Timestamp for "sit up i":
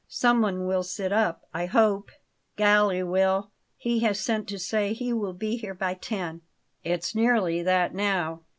0.81-1.67